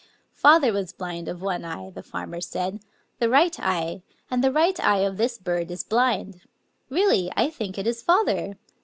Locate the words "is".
5.69-5.83, 7.85-8.01